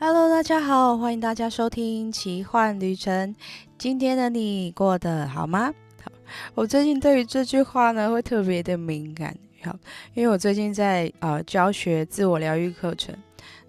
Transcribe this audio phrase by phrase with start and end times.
[0.00, 3.34] Hello，大家好，欢迎大家收听奇幻旅程。
[3.76, 5.74] 今天的你过得好吗？
[6.04, 6.12] 好，
[6.54, 9.74] 我最近对于这句话呢会特别的敏感，好，
[10.14, 13.12] 因为我最近在呃教学自我疗愈课程，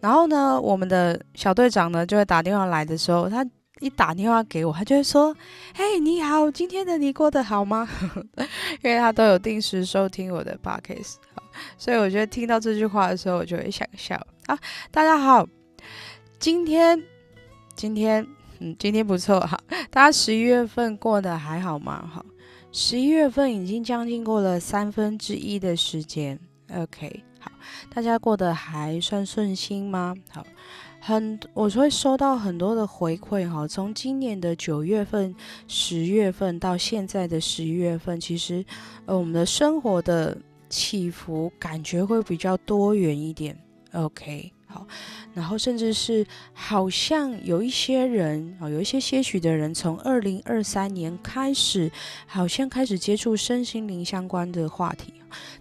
[0.00, 3.42] 然后呢，我们的小队长呢就会打电话来的时候，他
[3.80, 5.34] 一打电话给我，他就会说
[5.74, 7.88] ：“嘿，你好，今天的你过得好吗？”
[8.84, 11.14] 因为他都有定时收听我的 podcast，
[11.78, 14.14] 所以我觉得听到这句话的时候，我就会想笑
[14.44, 14.58] 啊。
[14.90, 15.48] 大家好。
[16.38, 17.02] 今天，
[17.74, 18.24] 今天，
[18.60, 19.58] 嗯，今天不错哈。
[19.90, 22.08] 大家十一月份过得还好吗？
[22.12, 22.24] 好，
[22.70, 26.38] 十一月份已经将近过了三分之一的时间。
[26.72, 27.50] OK，好，
[27.92, 30.14] 大家过得还算顺心吗？
[30.30, 30.46] 好，
[31.00, 33.66] 很，我会收到很多的回馈哈。
[33.66, 35.34] 从今年的九月份、
[35.66, 38.64] 十月份到现在的十一月份，其实，
[39.06, 43.58] 呃，我们的生活的起伏感觉会比较多元一点。
[43.92, 44.52] OK。
[44.70, 44.86] 好，
[45.32, 51.90] 然后甚至是好像有一些人啊，有一些些许的人，从二零二三年开始，
[52.26, 55.14] 好像开始接触身心灵相关的话题。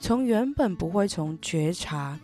[0.00, 2.18] 从原本不会从觉察，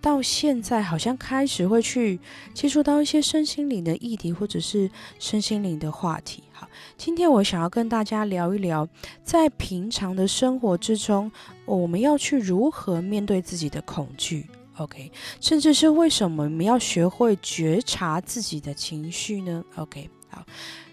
[0.00, 2.18] 到现在好像开始会去
[2.52, 6.42] 接触到一些身心灵的议题，或者是身心灵的话题。
[6.52, 8.88] 好，今天我想要跟大家聊一聊，
[9.22, 11.30] 在平常的生活之中，
[11.64, 14.46] 我们要去如何面对自己的恐惧。
[14.76, 20.44] OK，甚至是为什么我们要学会觉察自己的情绪呢？OK，好，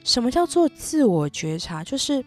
[0.04, 1.84] 什么叫做自我觉察？
[1.84, 2.24] 就是，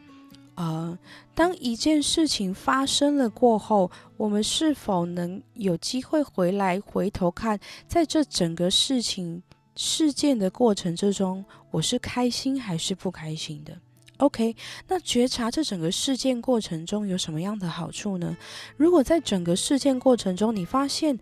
[0.56, 0.98] 呃，
[1.34, 9.42] 当一件事情发生了过后，我们是否能有机会回来回头看，在这整个事情
[9.76, 13.78] 事件的过程之中，我是开心还是不开心的
[14.18, 14.54] ？OK，
[14.88, 18.36] 那觉察这整个事件过程中有什么样的好处呢？
[18.76, 21.18] 如果在整个事件过程中，你发现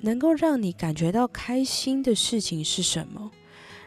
[0.00, 3.30] 能够让你感觉到开心的事情是什么？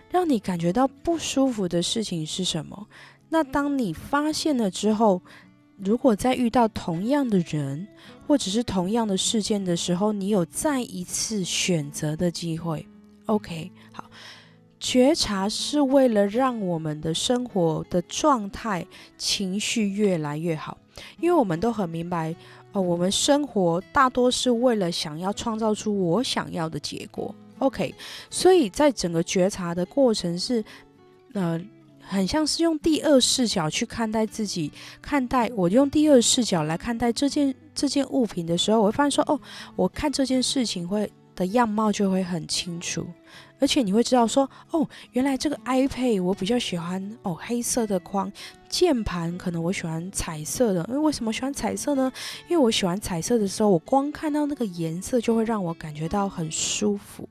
[0.10, 2.88] 让你感觉到不舒服的事情是什么？
[3.30, 5.22] 那当你发现了之后，
[5.78, 7.88] 如果在遇到同样的人
[8.26, 12.88] 或者是同样的事件的时候，你有再一次选择的机会。
[13.26, 14.07] OK，好，
[14.90, 18.88] 觉察是为了让我们的生活的状态、
[19.18, 20.78] 情绪越来越好，
[21.20, 22.34] 因为我们都很明白。
[22.72, 27.94] 我们生活大多是为了想要创造出我想要的结果，OK，
[28.30, 30.64] 所以在整个觉察的过程是，
[31.34, 31.60] 呃，
[32.00, 34.72] 很像是用第二视角去看待自己，
[35.02, 39.38] 看待我用第二视角来看待这件这件物品的时候，我会发现说，哦，
[39.76, 43.06] 我看这件事情会的样貌就会很清楚。
[43.60, 48.32] 而且你会知道说，哦，原来这个 iPad 我比较喜欢哦，黑色的框，
[48.70, 50.86] 键盘可能我喜欢彩色的。
[50.90, 52.12] 因为为什么喜欢彩色呢？
[52.48, 57.28] 因为我喜欢彩色的时候，我光看到那个颜色就会让我感觉到很舒服。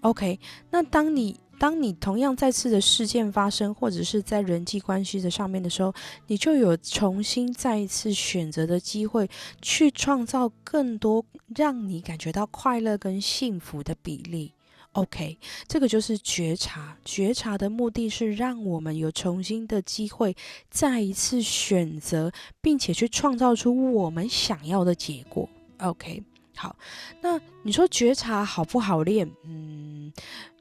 [0.00, 0.38] OK，
[0.70, 5.92] 那当你当你同样再次的事件发生，或者是在人际关系的上面的时候，
[6.28, 9.28] 你就有重新再一次选择的机会，
[9.60, 11.24] 去创造更多
[11.54, 14.52] 让你感觉到快乐跟幸福的比例。
[14.98, 15.38] OK，
[15.68, 16.96] 这个就是觉察。
[17.04, 20.34] 觉察的目的是让我们有重新的机会，
[20.70, 25.48] 再一次选择，并且去创造出我们想要的结果。
[25.78, 26.22] OK，
[26.56, 26.74] 好，
[27.20, 29.30] 那你说觉察好不好练？
[29.44, 30.12] 嗯，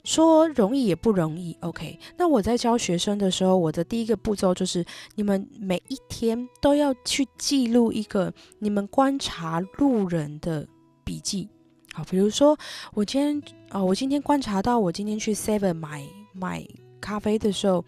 [0.03, 1.58] 说容易也不容易。
[1.62, 10.68] OK，那我在教学生的时候，我的第一个步骤就是，你们每一天都要去记录一个你们观察路人的
[11.04, 11.50] 笔记。
[11.94, 12.56] 好，比如说
[12.94, 16.66] 我今天啊，我今天观察到，我今天去 Seven 买买
[17.02, 17.84] 咖啡的时候，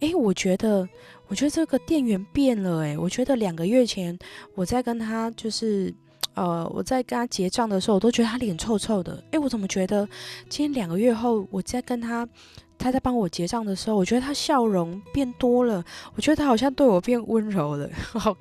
[0.00, 0.86] 诶，我觉得，
[1.28, 4.16] 我觉得这个店员变了，诶，我觉得两个月前
[4.54, 5.92] 我在跟他就是，
[6.34, 10.06] 呃，我在跟他结账的时候，我都觉得他脸臭臭的，诶，我怎么觉得
[10.50, 12.28] 今天两个月后，我在跟他，
[12.76, 15.82] 他在帮我结账的时候，我觉得他笑容变多了，
[16.14, 18.36] 我觉得他好像对我变温柔了， 好。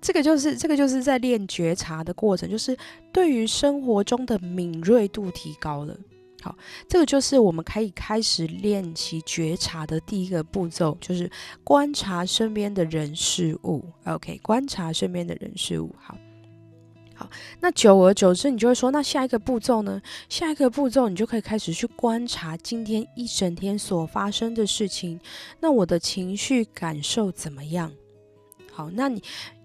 [0.00, 2.76] 这个就是这个就是在练觉察的过程，就是
[3.12, 5.98] 对于生活中的敏锐度提高了。
[6.40, 6.56] 好，
[6.88, 11.28] 这个就是我们可以开始练习觉察的第一个步骤，就是
[11.64, 13.84] 观察身边的人事物。
[14.04, 15.92] OK，观察身边的人事物。
[15.98, 16.16] 好，
[17.14, 17.28] 好，
[17.60, 20.00] 那久而久之，你就会说，那下一个步骤呢？
[20.28, 25.20] 下一个步骤，你就可以开始去观察今天一整天所发生的事情。
[25.58, 27.92] 那我的情绪感受怎么样？
[28.70, 29.20] 好，那你。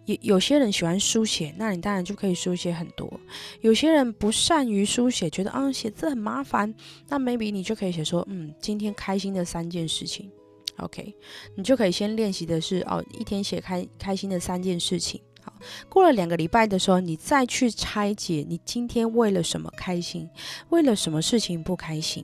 [0.06, 3.20] 有有些人喜欢书写，那你当然就可以书写很多。
[3.62, 6.74] 有些人不善于书写，觉得啊写字很麻烦，
[7.08, 10.30] 那 maybe 你就可以写说，嗯，今天开心的三件事情
[10.78, 11.16] ，OK，
[11.56, 15.22] 你就可以先练习的是哦，一天写开开心的三件事情。
[15.42, 15.54] 好，
[15.90, 20.30] 过了两个礼拜的时候，你再去拆解你今天为了什么开心，
[20.70, 22.24] 为了什么事情不开心。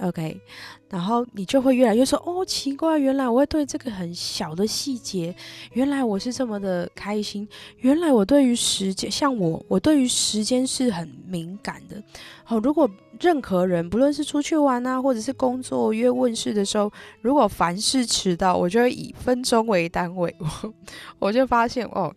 [0.00, 0.40] OK，
[0.88, 5.34] 然后你就会越来越说哦，奇怪，原来我会对这个很小的细节，
[5.74, 7.46] 原来我是这么的开心，
[7.78, 12.02] 原来我对于时间，像我，我对于时间是很敏感的。
[12.42, 12.90] 好，如果
[13.20, 16.90] 任何人，不论是出去玩啊，或者是工作约问世的时候，
[17.20, 20.74] 如果凡事迟到，我就会以分钟为单位，我
[21.18, 22.12] 我就发现哦，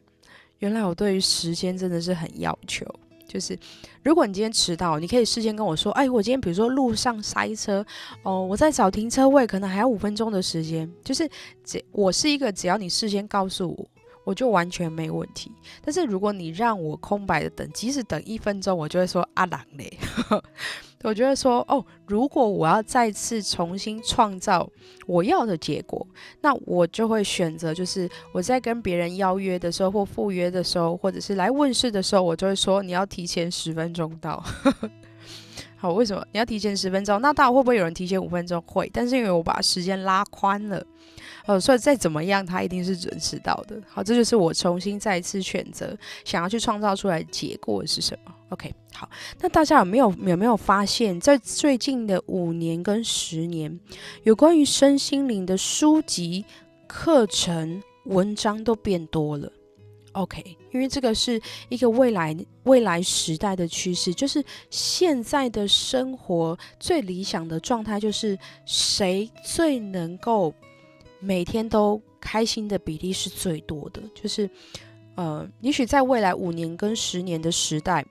[0.60, 2.84] 原来我对于时间真的是很要求。
[3.28, 3.58] 就是，
[4.04, 7.86] 如果你今天迟到，你可以事先跟我说，哎，我今天比如说路上塞车，
[8.24, 10.90] 哦，我在找停车位，可能还要五分钟的时间。
[11.04, 11.30] 就是，
[11.64, 13.88] 只我是一个，只要你事先告诉我，
[14.26, 15.50] 我就完全没问题。
[15.82, 19.98] 但是如果你让我空白的等，即使等一分钟，我就会说阿郎嘞。
[21.04, 24.68] 我觉得说哦，如果我要再次重新创造
[25.06, 26.06] 我要的结果，
[26.42, 34.44] 那我就会选择，就是我在跟别人邀约的时候，或赴约的时候，或者是来问世的时候，我就会说你要提前十分钟到。
[35.86, 37.22] 好，为什么你要提前十分钟？
[37.22, 38.60] 那到会不会有人提前五分钟？
[38.66, 40.84] 会，但是因为我把时间拉宽了。
[41.46, 43.80] 呃，所以再怎么样，他一定是准时到的。
[43.88, 49.08] 好，这就是我重新再一次选择，想要去创造出来结果是什么？OK，好，
[49.40, 53.80] 那大家有没有有没有发现，在最近的五年跟十年，
[54.24, 56.44] 有关于身心灵的书籍、
[56.88, 59.52] 课程、文章都变多了
[60.16, 61.40] ？OK，因为这个是
[61.70, 70.54] 一个未来未来时代的趋势，就是现在的生活最理想的状态，就是谁最能够。
[71.22, 74.48] 每天都开心的比例是最多的，就是，
[75.16, 78.06] 呃，也许在未来五年跟十年的时代，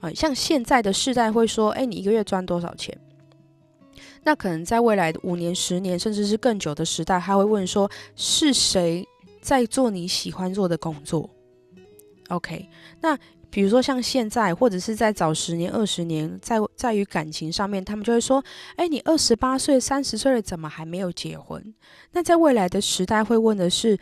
[0.00, 2.94] 啊，像现在的世代会说，哎，你一个月赚多少钱？
[4.22, 9.06] 那可能在未来五年、十年，甚至是更久的时代，他会问说，是谁
[9.46, 11.30] 在做你喜欢做的工作
[12.30, 12.68] ？OK，
[13.00, 13.16] 那。
[13.48, 18.44] 比如说像现在，或者是在早十年、二十年，在在于感情上面，他们就会说
[18.76, 21.74] ：“哎，你二十八岁、三十岁了，怎么还没有结婚？”
[22.12, 23.96] 那在未来的时代会问的是：“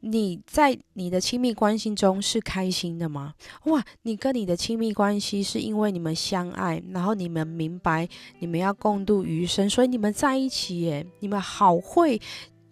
[0.00, 3.32] 你在你的亲密关系中是开心的吗？”
[3.66, 8.06] 哇，你跟你的亲密关系是因为你们相爱，然后你们明白
[8.40, 12.20] 你们要共度余生，所以你们在一起耶，你们好会。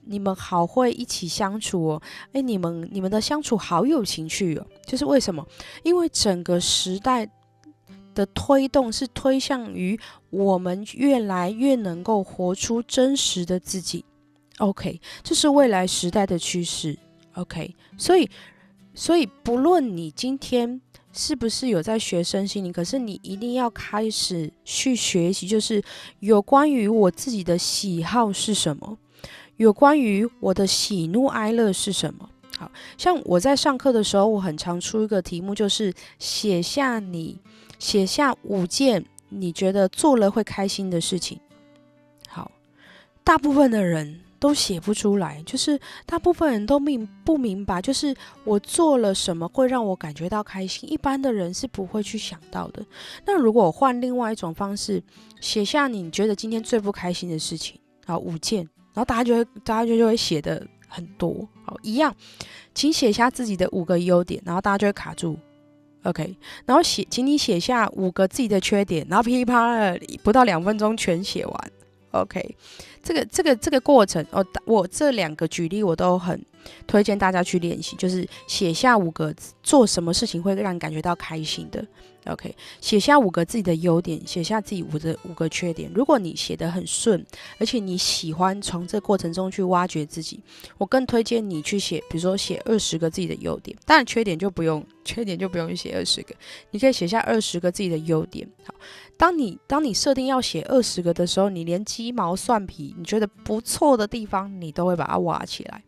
[0.07, 5.47] 你们好会一起相处哦，诶，你们你们的相处好有情趣哦，就是为什么？
[5.83, 7.29] 因为整个时代
[8.15, 9.99] 的推动是推向于
[10.31, 14.05] 我们越来越能够活出真实的自己。
[14.59, 16.97] OK，这是未来时代的趋势。
[17.35, 18.31] OK，所以
[18.95, 20.81] 所以不论你今天
[21.13, 25.83] 是不是有在学身心灵，可是你一定要开始去学习，就是
[26.21, 28.97] 有关于我自己的喜好是什么。
[29.57, 32.29] 有关于我的喜怒哀乐是什么？
[32.59, 37.39] 好像我在上课的时候，我很常出一个题目，就是写下你
[37.79, 41.39] 写下五件你觉得做了会开心的事情。
[42.29, 42.51] 好，
[43.23, 48.15] 大部分的人都写不出来，就是大部分人都明不明白，就是
[48.45, 50.91] 我做了什么会让我感觉到开心。
[50.91, 52.85] 一般的人是不会去想到的。
[53.27, 55.03] 那如果我换另外一种方式，
[55.41, 58.67] 写下你觉得今天最不开心的事情，好，五件。
[58.97, 62.17] 然后大家就会，大家就就会写的很多，好一样，
[62.75, 65.39] 请写下自己的五个优点，然后大家就会卡住
[66.05, 66.35] ，OK，
[66.65, 71.71] 然后写，请你写下五个自己的缺点，然后噼里啪啦不到两分钟全写完
[72.13, 72.57] ，OK，
[73.03, 76.43] 这个这个这个过程，哦，我这两个举例我都很
[76.87, 81.87] 推荐大家去练习，就是写下五个做什么事情会让你感觉到开心的。
[82.27, 85.91] OK，写下五个自己的优点，写下自己五的五个缺点。
[85.95, 87.25] 如果你写得很顺，
[87.59, 90.41] 而且你喜欢从这过程中去挖掘自己，
[90.79, 93.77] 我更推荐你去写，比如说写二十个自己的优点。
[93.85, 96.35] 当然缺点就不用，缺点就不用写二十个，
[96.71, 98.49] 你可以写下二十个自己的优点。
[98.65, 98.75] 好，
[99.17, 105.83] 当你当你设定要写二十个的时候，你连鸡毛蒜皮你觉得不错的地方，你都会把它挖起来。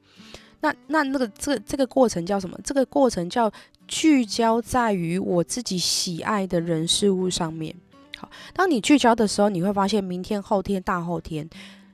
[0.61, 2.59] 那那那个这这个过程叫什么？
[2.65, 3.51] 这个过程叫
[3.87, 7.75] 聚焦在于我自己喜爱的人事物上面。
[8.17, 11.49] 好，当你聚焦的时候，你会发现明天、后天、大后天，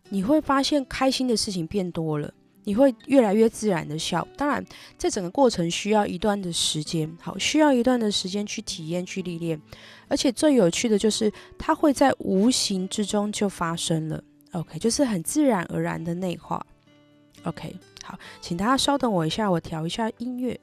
[0.08, 2.32] 你会发现开心的事情变多了，
[2.64, 4.26] 你会越来越自然的笑。
[4.34, 4.64] 当然，
[4.96, 9.60] 这整个过程需要一段的时间，好，需要一段的时间去体验、去历练。
[10.08, 14.24] 而且最有趣的就是，它会在无形之中就发生了。
[14.52, 16.64] OK，就是很自然而然的内化。
[17.44, 17.76] OK。
[18.02, 20.60] 好，请大家稍等我一下，我调一下音乐。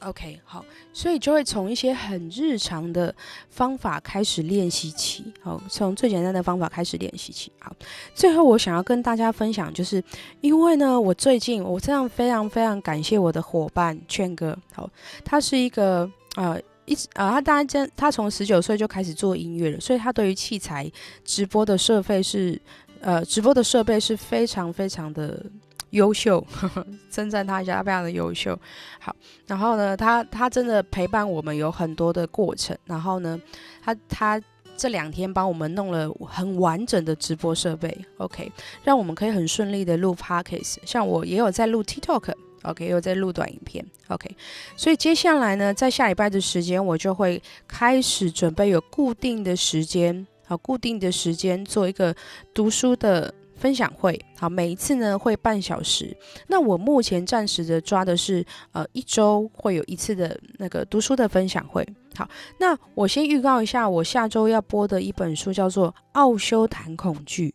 [0.00, 3.14] OK，好，所以就会从一些很日常的
[3.48, 7.52] 方法开始练习起，好，从最简单的方法开始练习起。
[7.60, 7.72] 好，
[8.12, 10.02] 最后我想要跟大家分享，就是
[10.40, 14.90] 因为呢，我最近我这样非常非常感谢我的伙伴劝哥，好，
[15.24, 20.90] 他是一个呃一直啊，他当然真他从十九岁就开始做音乐了，所以他对于器材
[21.24, 22.60] 直播的设备是
[23.00, 25.44] 呃直播的设备是非常非常的。
[25.92, 26.42] 优秀，
[27.12, 28.58] 称赞他一下，他非常的优秀。
[28.98, 29.14] 好，
[29.46, 32.74] 然后呢，他他真的陪伴我们有很多的过程。
[32.86, 33.38] 然后呢，
[33.82, 34.40] 他他
[34.74, 38.50] 这两天帮我们弄了很完整的直播设备，OK，
[38.82, 40.78] 让我们可以很顺利的录 Podcast。
[40.86, 44.36] 像我也有在录 TikTok OK，又在录短影片，OK。
[44.76, 52.14] 所以接下来呢，在下礼拜的时间，我就会开始准备有固定的时间，好，固定的时间做一个
[52.52, 53.32] 读书的。
[53.54, 56.16] 分享会好，每一次呢会半小时。
[56.48, 61.86] 那我目前暂时的抓的是，呃，一周会有一次的那个读书的分享会。
[62.16, 62.28] 好，
[62.58, 67.50] 那我先预告一下，我下周要播的一本书叫做《奥修谈恐惧》。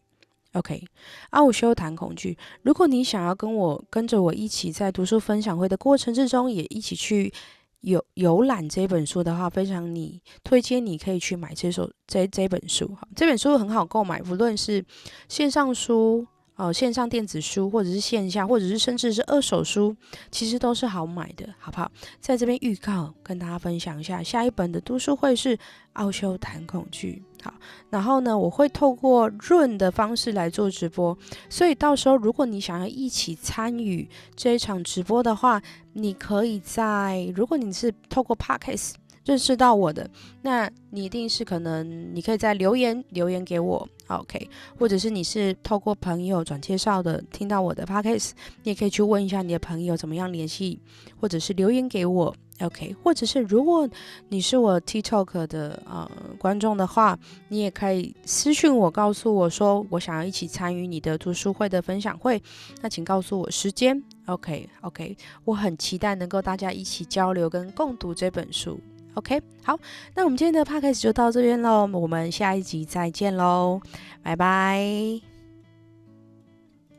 [0.58, 0.84] OK，
[1.32, 2.34] 《奥修谈恐惧》。
[2.64, 7.34] 如果你想要跟我跟着我一起在读书分享会的过程之中，也一起去。
[7.82, 14.84] 游游览这本书的话，非常你推荐你可以去买这首这这本书哈，这本书很好购买，无论是
[15.30, 16.26] 线上书。
[16.58, 19.96] 哦，线上电子书，或者是线下，或者是甚至是二手书，
[20.32, 21.90] 其实都是好买的，好不好？
[22.20, 25.56] 在这边预告跟大家分享一下，下一本的读书会是
[25.94, 27.24] 《奥修谈恐惧》。
[27.46, 27.54] 好，
[27.92, 35.62] 然后呢，我会透过润的方式来做直播，所以到时候如果你想要一起参与这一场直播的话，
[35.94, 38.94] 你可以在，如果你是透过 Podcast。
[39.26, 40.10] 认识到我的，
[40.42, 48.32] 那你一定是可能，你可以在留言留言给我，OK，或者是你是透过朋友转介绍的听到我的 Podcast，
[48.64, 50.80] 你也可以去问一下你的朋友怎么样联系，
[51.20, 53.88] 或者是留言给我，OK，或者是如果
[54.30, 57.18] 你是我 TikTok 的呃观众的话，
[57.50, 62.42] 你也可以私信我，告诉我说我想要一起参与你的读书会的分享会，
[62.82, 68.80] 那请告诉我时间，OK OK，我很期待能够大家一起交流跟共读这本书。
[69.18, 69.76] OK，好，
[70.14, 73.82] 那我们今天的 Podcast 就到这边喽，我们下一集再见喽，
[74.22, 75.37] 拜拜。